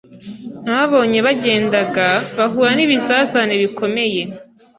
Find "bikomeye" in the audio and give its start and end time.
3.63-4.21